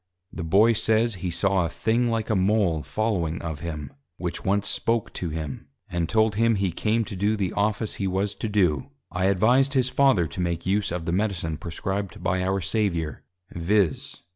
The 0.33 0.43
Boy 0.43 0.73
says, 0.73 1.13
He 1.21 1.29
saw 1.29 1.63
a 1.63 1.69
thing 1.69 2.07
like 2.07 2.31
a 2.31 2.35
Mole 2.35 2.81
following 2.81 3.39
of 3.43 3.59
him, 3.59 3.93
which 4.17 4.43
once 4.43 4.67
spoke 4.67 5.13
to 5.13 5.29
him, 5.29 5.67
and 5.91 6.09
told 6.09 6.33
him 6.33 6.55
he 6.55 6.71
came 6.71 7.05
to 7.05 7.15
do 7.15 7.35
the 7.37 7.53
Office 7.53 7.93
he 8.01 8.07
was 8.07 8.33
to 8.33 8.49
do: 8.49 8.89
I 9.11 9.25
advised 9.25 9.75
his 9.75 9.89
Father 9.89 10.25
to 10.25 10.41
make 10.41 10.65
use 10.65 10.91
of 10.91 11.05
the 11.05 11.11
Medicine 11.11 11.55
prescribed 11.57 12.23
by 12.23 12.41
our 12.41 12.61
Saviour, 12.61 13.21
_viz. 13.53 14.21